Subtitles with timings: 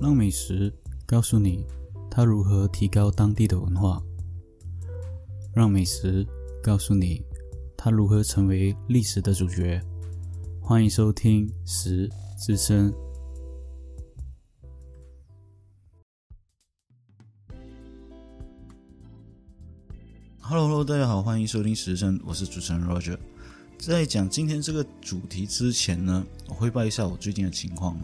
[0.00, 0.72] 让美食
[1.04, 1.66] 告诉你
[2.08, 4.00] 它如何提高当地的文化，
[5.52, 6.24] 让美食
[6.62, 7.20] 告诉你
[7.76, 9.82] 它如何成为历史的主角。
[10.60, 12.08] 欢迎收听《食
[12.38, 12.92] 之声》。
[20.38, 23.18] Hello，大家好，欢迎收听《食之声》，我是主持人 Roger。
[23.80, 27.98] 在讲今天这个主题之前呢，我汇报一下我最近的情况。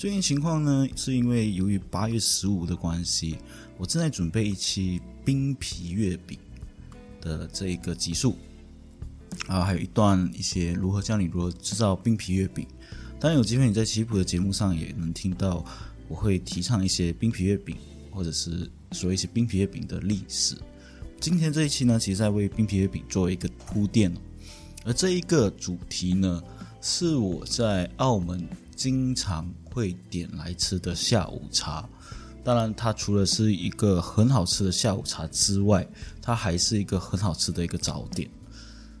[0.00, 3.36] 最近情况呢，是因为由于八月十五的关系，
[3.76, 6.38] 我正在准备一期冰皮月饼
[7.20, 8.34] 的这一个集数
[9.46, 12.66] 啊，还有一段一些如何教你如何制造冰皮月饼。
[13.20, 15.62] 当然有机会你在吉普的节目上也能听到，
[16.08, 17.76] 我会提倡一些冰皮月饼，
[18.10, 20.56] 或者是说一些冰皮月饼的历史。
[21.20, 24.10] 今天这一期呢，其实在为冰皮月饼做一个铺垫。
[24.82, 26.42] 而这一个主题呢，
[26.80, 28.42] 是我在澳门
[28.80, 31.86] 经常会点来吃的下午茶。
[32.42, 35.86] 当然，它除了是一个很好吃的下午茶之外，
[36.22, 38.26] 它还是一个很好吃的一个早点。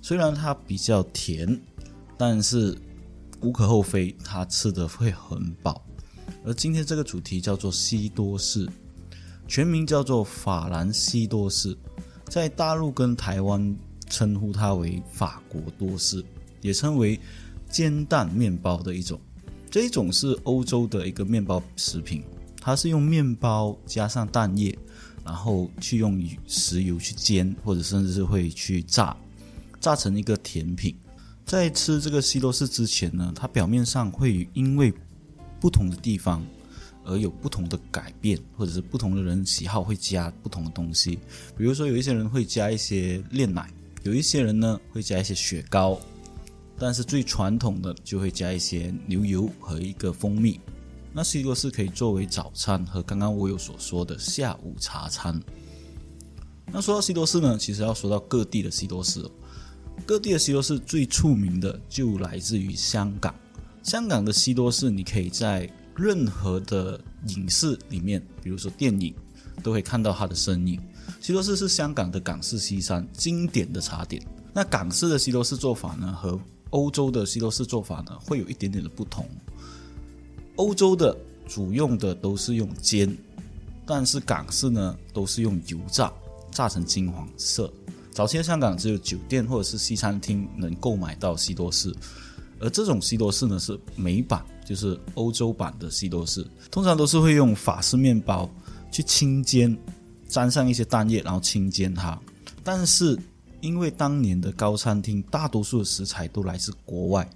[0.00, 1.60] 虽然它比较甜，
[2.16, 2.74] 但是
[3.42, 5.84] 无可厚非，它吃的会很饱。
[6.42, 8.66] 而今天这个主题叫做西多士，
[9.46, 11.76] 全名叫做法兰西多士，
[12.30, 13.76] 在大陆跟台湾。
[14.08, 16.24] 称呼它为法国多士，
[16.60, 17.18] 也称为
[17.68, 19.20] 煎蛋面包的一种。
[19.76, 22.22] 这一种是欧洲的一个面包食品，
[22.62, 24.74] 它是用面包加上蛋液，
[25.22, 29.14] 然后去用石油去煎，或者甚至是会去炸，
[29.78, 30.96] 炸成一个甜品。
[31.44, 34.90] 在吃这个西多士之前呢，它表面上会因为
[35.60, 36.42] 不同的地方
[37.04, 41.18] 而有不同的改变，或者是不同的人喜好会加不同的东西。
[41.54, 43.70] 比如说，有一些人会加一些炼奶。
[44.04, 46.00] 有一些人呢会加一些雪糕，
[46.78, 50.60] 但是最传统的就会加一些牛油和一个蜂蜜。
[51.12, 55.40] 那西多士可以作为早餐和刚刚我有所说的下午茶餐。
[56.70, 59.24] 那说到西多士呢，其实要说到各地的西多士。
[60.04, 63.34] 各地的西多士最出名的就来自于香港。
[63.82, 69.14] 香港的西多士，你可以在任何的影视里面，比如说电影，
[69.62, 70.78] 都会看到它的身影。
[71.20, 74.22] 西多士是香港的港式西餐经典的茶点。
[74.52, 76.38] 那港式的西多士做法呢，和
[76.70, 79.28] 欧洲的西多士做法呢，会有一点点的不同。
[80.56, 81.16] 欧洲的
[81.46, 83.16] 主用的都是用煎，
[83.86, 86.12] 但是港式呢，都是用油炸，
[86.50, 87.72] 炸成金黄色。
[88.10, 91.94] 早期的香港只有酒店或者是西餐厅能购买到西多士，
[92.58, 98.48] 而这种西多士呢，是美版，就是欧洲版的西多士，通常都是会用法式面包
[98.90, 99.76] 去轻煎。
[100.28, 102.18] 沾上一些蛋液，然后清煎它。
[102.64, 103.16] 但是
[103.66, 107.28] 因为当年的高餐厅大多数的食材都来自国外，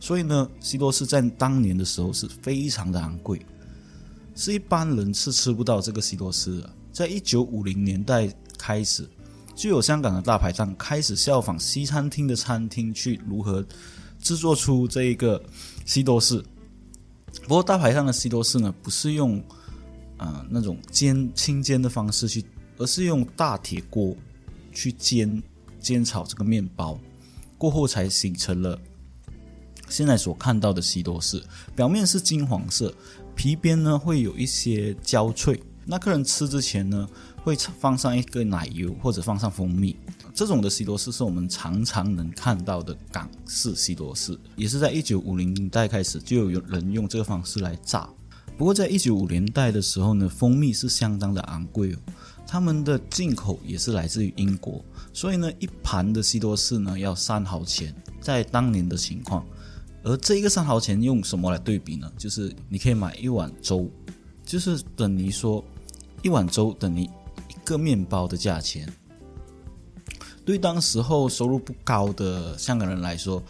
[0.00, 3.40] 所以呢，西多士在当年的时候是非常的昂贵，
[4.34, 6.70] 是一般人是吃不到这个西多士的。
[6.92, 9.08] 在一九五零年代开始，
[9.54, 13.64] 就有香港的大排档开始效仿西餐厅的餐厅去如何
[14.20, 15.42] 制作出这一个
[15.84, 16.44] 西多士。
[17.42, 19.42] 不过大排档的西多士呢，不是用。
[20.18, 22.42] 啊，那种煎清煎的方式去，
[22.78, 24.16] 而是用大铁锅
[24.72, 25.42] 去煎
[25.86, 26.98] 煎炒这个面包，
[27.56, 28.76] 过后才形成了
[29.88, 31.40] 现在所看到的西多士。
[31.76, 32.92] 表面是金黄色，
[33.36, 35.62] 皮边呢会有一些焦脆。
[35.84, 37.08] 那客人吃之前呢，
[37.44, 39.96] 会放上一个奶油或者放上蜂蜜。
[40.34, 48.10] 这种的西多士是我们常常能看到的港式西多士，也是在一九五零年代开始就有人用这个方式来炸。
[48.58, 51.98] 不过，在一九五年代的时候呢，蜂蜜是相当的昂贵哦，
[52.46, 59.44] 他们的进口也是来自于英国，所以呢，一盘的西多士呢要三毫钱，在当年的情况，
[60.02, 62.10] 而这一个三毫钱用什么来对比呢？
[62.16, 63.90] 就是你可以买一碗粥，
[64.44, 65.64] 就是等于说
[66.22, 67.10] 一碗粥等于一
[67.64, 68.90] 个面包的价钱。
[70.44, 73.42] 对当时候收入不高的香港人来说，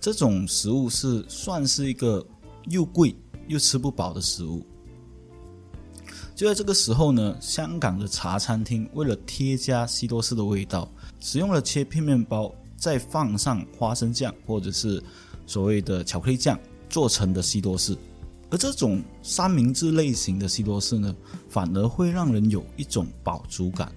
[0.00, 2.24] 这种食物是算是一个
[2.68, 3.14] 又贵。
[3.48, 4.64] 又吃不饱的食物，
[6.34, 10.90] 就在这个时候呢，香港的茶餐厅为了添加西多士的味道，
[11.20, 15.02] 使用了切片面包，再放上花生酱或者是
[15.46, 16.58] 所谓的巧克力酱
[16.88, 17.96] 做成的西多士。
[18.50, 21.14] 而这种三明治类型的西多士呢，
[21.48, 23.90] 反而会让人有一种饱足感。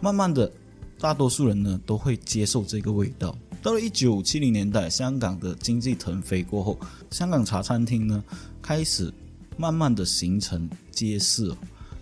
[0.00, 0.50] 慢慢的，
[0.98, 3.36] 大多数人呢都会接受这个味道。
[3.62, 6.78] 到了一九七零年代，香港的经济腾飞过后，
[7.10, 8.22] 香港茶餐厅呢
[8.62, 9.12] 开始
[9.60, 11.54] 慢慢的形成街市，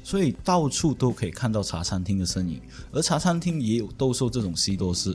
[0.04, 2.62] 所以到处都可以看到茶餐厅的身影，
[2.92, 5.10] 而茶餐厅也有兜售这种西多士，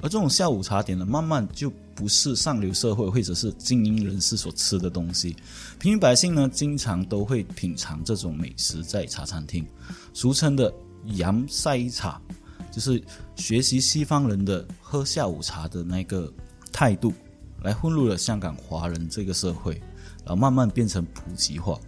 [0.00, 5.34] 而这种下午茶点呢，慢慢就不是上流社会或者是精英人士所吃的东西。
[5.80, 9.66] 平民百姓呢，经常都会品尝这种美食，在茶餐厅，
[10.14, 10.72] 俗称的
[11.18, 12.22] “洋晒茶”，
[12.70, 13.02] 就是
[13.34, 16.32] 学习西方人的喝下午茶的那个
[16.72, 17.12] 态度，
[17.62, 19.82] 来混入了香港华人这个社会，
[20.28, 21.80] 然后慢慢变成普及化。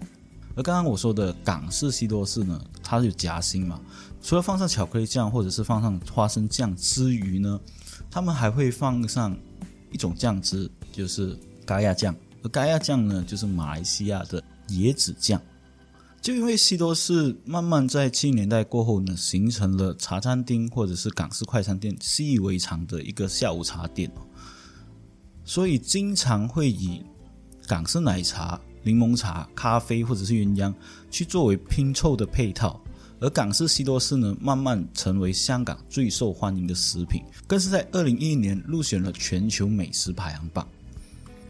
[0.56, 3.78] 而刚刚我说的港式西多士呢，它有夹心嘛，
[4.22, 7.60] 除了放上巧克力酱或者是放上花生酱之余呢，
[8.10, 9.36] 他们还会放上
[9.92, 12.16] 一种酱汁，就是咖亚酱。
[12.42, 15.38] 而咖亚酱呢，就是马来西亚的椰子酱。
[16.22, 24.10] 就因为西多士慢慢在七零年代过后呢，形成了茶餐厅或者是港式快餐店习以为常的一个下午茶店，
[25.44, 27.02] 所以经常会以
[27.70, 28.60] 港式奶茶。
[28.82, 30.74] 柠檬茶、咖啡或者是鸳鸯，
[31.08, 32.80] 去作为拼凑的配套，
[33.20, 40.66] 而港式西多士呢，慢慢成为香港最受欢迎的食品，更是在二零一一年入选了全球美食排行榜。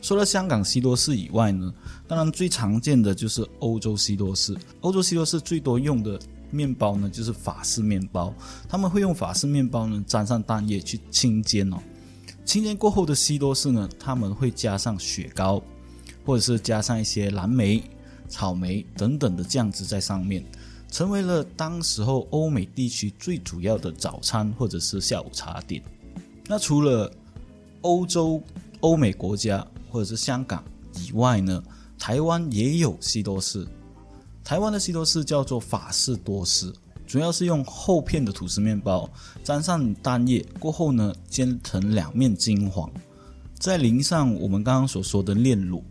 [0.03, 1.73] 除了香港西多士以外呢，
[2.07, 4.55] 当然最常见的就是欧洲西多士。
[4.83, 6.21] 欧洲西多士最多用的
[6.51, 8.35] 面包呢，就是法式面包，
[8.69, 11.79] 他们会用法式面包呢沾上蛋液去清煎哦。
[12.45, 15.63] 清煎过后的西多士呢，他们会加上雪糕。
[16.25, 17.83] 或者是加上一些蓝莓、
[18.29, 20.45] 草莓等等的酱汁在上面，
[20.91, 25.83] 成为了当时候欧美地区最主要的早餐或者是下午茶点。
[26.47, 27.13] 那除了
[27.83, 28.43] 欧洲、
[28.81, 30.65] 欧美国家或者是香港
[30.97, 31.63] 以外呢，
[31.99, 33.67] 台湾也有西多士。
[34.43, 36.73] 台湾的西多士叫做法式多士，
[37.07, 39.09] 主要是用厚片的吐司面包
[39.45, 42.91] 沾上蛋液过后呢，煎成两面金黄，
[43.59, 45.85] 再淋上我们刚刚所说的炼乳。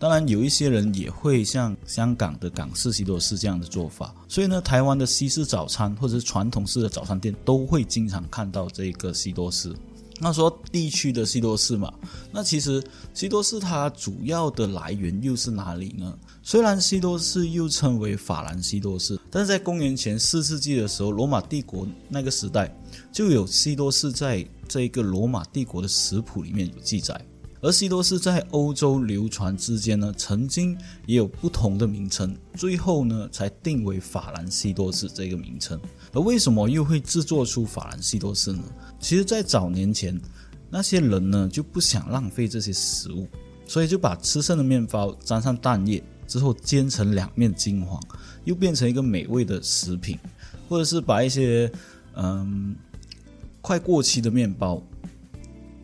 [0.00, 9.74] 当然，有一些人也会像香港的港式西多士这样的做法，所以呢，台湾的西式早餐或者是传统式的早餐店都会经常看到这个西多士。
[10.20, 11.92] 那说地区的西多士嘛，
[12.32, 16.16] 那其实西多士它主要的来源又是哪里呢？
[16.44, 22.72] 虽然西多士又称为法兰西多士，但是在公元前四世纪的时候，罗马帝国那个时代
[23.12, 27.20] 就有西多士在这一个罗马帝国的食谱里面有记载。
[27.60, 35.80] 而西多士在欧洲流传之间呢，曾经也有不同的名称，最后呢才定为法兰西多士这个名称。
[36.12, 38.62] 而为什么又会制作出法兰西多士呢？
[39.00, 40.20] 其实，在早年前，
[40.70, 43.26] 那些人呢就不想浪费这些食物，
[43.66, 48.00] 所以就把吃剩的面包沾上蛋液之后煎成两面金黄，
[48.44, 50.16] 又变成一个美味的食品，
[50.68, 51.68] 或者是把一些
[52.14, 52.76] 嗯
[53.60, 54.80] 快过期的面包。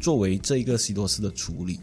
[0.05, 1.81] 作为这一个西多士的处理，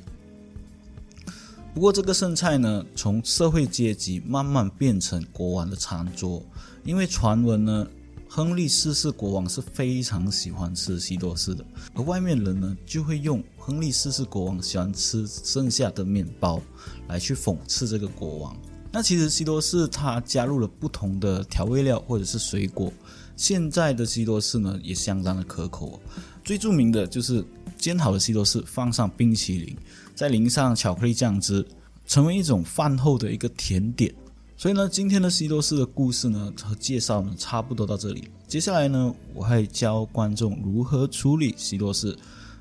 [1.74, 6.40] 不过这个剩菜呢，从社会阶级慢慢变成国王的餐桌，
[6.84, 7.88] 因为传闻呢，
[8.30, 11.66] 亨利四世国王是非常喜欢吃西多士的，
[11.96, 16.62] 而外面人呢就会用亨利四世国王喜欢吃剩下的面包
[17.08, 18.56] 来去讽刺这个国王。
[18.92, 22.94] 那其实西多士它加入了不同的调味料或者是水果，
[23.36, 26.00] 现在的西多士呢也相当的可口，
[26.44, 27.44] 最著名的就是。
[27.78, 29.76] 煎好的西多士放上冰淇淋，
[30.14, 31.66] 再淋上巧克力酱汁，
[32.06, 34.14] 成为一种饭后的一个甜点。
[34.56, 38.30] 所以呢，今天的西多士的故事呢和介绍呢差不多到这里。
[38.48, 42.16] 接下来呢，我会教观众如何处理西多士。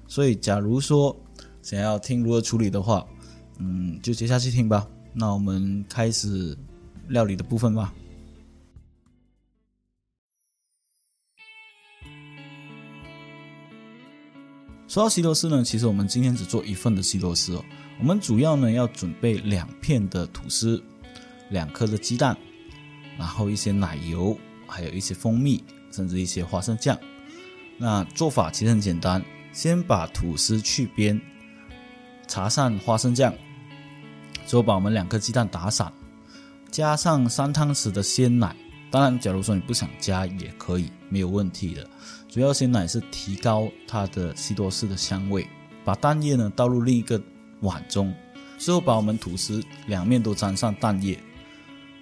[0.09, 1.15] 所以，假如说
[1.61, 3.07] 想要听如何处理的话，
[3.59, 4.89] 嗯，就接下去听吧。
[5.13, 6.57] 那我们开始
[7.09, 7.93] 料理的部分吧。
[14.91, 17.65] 说到西多士呢，其实我们今天只做一份的西多士哦。
[18.01, 20.83] 我们主要呢要准备两片的吐司，
[21.51, 22.37] 两颗的鸡蛋，
[23.17, 26.99] 然后一些奶油，还有一些蜂蜜，甚至一些花生酱。
[27.79, 31.21] 那做法其实很简单，先把吐司去边，
[32.27, 33.33] 擦上花生酱，
[34.45, 35.93] 之后把我们两颗鸡蛋打散，
[36.69, 38.57] 加上三汤匙的鲜奶。
[38.91, 41.89] 当然，假如说你不想加也可以，没有问题的。
[42.29, 45.47] 主要鲜奶是提高它的西多士的香味。
[45.83, 47.21] 把蛋液呢倒入另一个
[47.61, 48.15] 碗中，
[48.59, 51.19] 之后把我们吐司两面都沾上蛋液。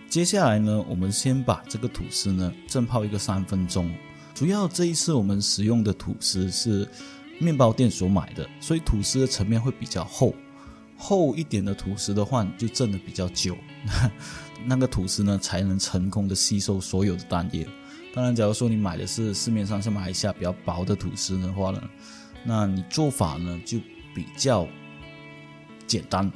[0.09, 3.95] 接下来呢，我们先把这个吐司呢浸泡一个三分钟。
[4.35, 6.88] 主要这一次我们使用的吐司是
[7.38, 10.35] 面包店所买的，所以吐司的层面会比较厚。
[10.99, 13.57] 厚一点的吐司的话，就蒸的比较久。
[14.67, 17.67] 那个吐司呢，才能成功的吸收所有的蛋液。
[18.12, 21.81] 当然，假如说你买的是市面上像马来西亚比较薄的吐司的话呢，
[22.45, 23.78] 那你做法呢就
[24.12, 24.67] 比较
[25.87, 26.31] 简单，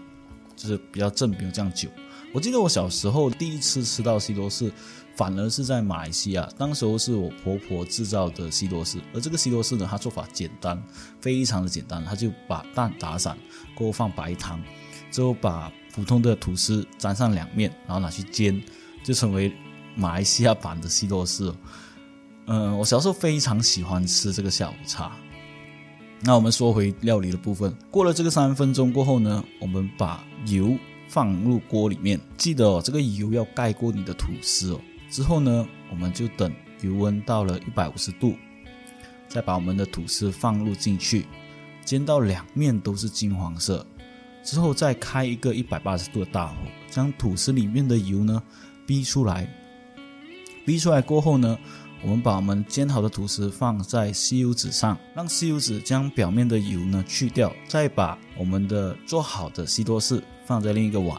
[0.55, 1.89] 就是比较正，没有这样久。
[2.33, 4.73] 我记得我小时候第一次吃到西多士，
[5.15, 10.83] 反而是在马来西亚，当时候是我婆婆制造的西多士，而这个西多士呢，它做法简单，
[11.21, 13.37] 非常的简单，它就把蛋打散，
[13.75, 14.63] 过后放白糖，
[15.11, 18.63] 之后把普通的吐司沾上两面，然后拿去煎，
[19.05, 19.53] 就成为
[19.95, 21.53] 马来西亚版的西多士。
[22.47, 25.13] 嗯，我小时候非常喜欢吃这个下午茶。
[26.23, 30.77] 那我们说回料理的部分，过了这个三分钟过后呢，我们把油
[31.09, 34.81] 放入锅里面，记得哦，这个油要盖过你的吐司哦。
[35.13, 36.51] 之后呢，我们就等
[36.81, 38.35] 油温到了一百五十度，
[39.29, 41.27] 再把我们的吐司放入进去，
[41.85, 43.87] 煎到两面都是金黄色，
[44.43, 46.55] 之后再开一个一百八十度的大火，
[46.89, 48.43] 将吐司里面的油呢
[48.87, 49.47] 逼出来，
[50.65, 51.59] 逼出来过后呢。
[52.05, 61.17] 我们把我们煎好的吐司放在吸油纸上，让吸油纸将表面的油呢去掉，再把我们的做好的西多士放在另一个碗，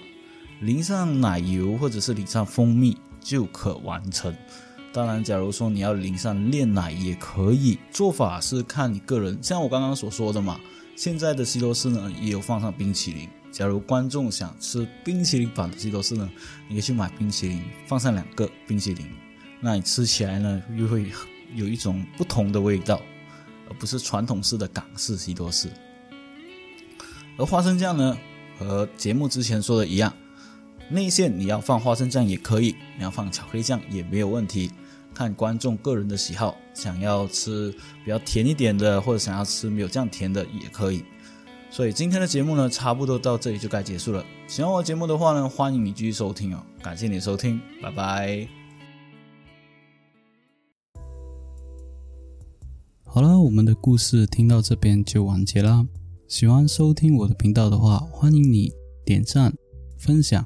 [0.59, 4.35] 淋上奶油或者是淋上蜂蜜就可完成。
[4.91, 9.39] 当然，假如说你要淋上炼奶也可以，做法是看你个人。
[9.41, 10.59] 像我刚刚所说的嘛，
[10.95, 13.27] 现在的西多士呢也有放上冰淇淋。
[13.51, 16.29] 假如观众想吃冰淇淋版的西多士呢，
[16.67, 19.07] 你可以去买冰淇淋，放上两个冰淇淋。
[19.59, 21.11] 那你吃起来呢，又会
[21.55, 23.01] 有一种不同的味道，
[23.69, 25.69] 而不是传统式的港式西多士。
[27.37, 28.17] 而花生酱呢，
[28.59, 30.13] 和节目之前说的一样，
[30.89, 34.71] 内馅你要放花生酱也可以，你要放巧克力酱也没有问题，
[35.13, 37.73] 看观众个人的喜好，想要吃
[38.03, 41.03] 比较甜一点的，或者想要吃没有这样甜的也可以。
[41.71, 44.23] 所以今天的节目呢，差不多到这里就该结束了。
[44.47, 46.63] 喜欢我节目的话呢，欢迎你继续收听哦。
[46.83, 48.47] 感谢你的收听，拜拜。
[53.05, 55.87] 好了，我们的故事听到这边就完结啦。
[56.27, 58.71] 喜欢收听我的频道的话，欢迎你
[59.03, 59.53] 点赞、
[59.97, 60.45] 分享、